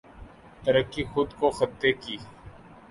ترکی 0.63 1.03
خود 1.05 1.29
کو 1.39 1.47
خطے 1.51 1.91
کی 1.93 2.15